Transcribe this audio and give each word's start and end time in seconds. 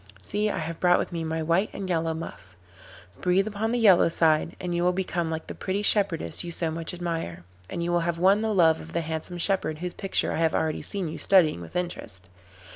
See, 0.23 0.49
I 0.49 0.57
have 0.57 0.79
brought 0.79 0.97
with 0.97 1.11
me 1.11 1.23
my 1.23 1.43
white 1.43 1.69
and 1.73 1.87
yellow 1.87 2.15
muff. 2.15 2.55
Breathe 3.21 3.45
upon 3.47 3.71
the 3.71 3.77
yellow 3.77 4.09
side 4.09 4.55
and 4.59 4.73
you 4.73 4.81
will 4.83 4.93
become 4.93 5.29
like 5.29 5.45
the 5.45 5.53
pretty 5.53 5.83
shepherdess 5.83 6.43
you 6.43 6.49
so 6.49 6.71
much 6.71 6.91
admire, 6.91 7.43
and 7.69 7.83
you 7.83 7.91
will 7.91 7.99
have 7.99 8.17
won 8.17 8.41
the 8.41 8.51
love 8.51 8.79
of 8.81 8.93
the 8.93 9.01
handsome 9.01 9.37
shepherd 9.37 9.77
whose 9.77 9.93
picture 9.93 10.31
I 10.31 10.37
have 10.37 10.55
already 10.55 10.81
seen 10.81 11.07
you 11.07 11.19
studying 11.19 11.61
with 11.61 11.75
interest. 11.75 12.29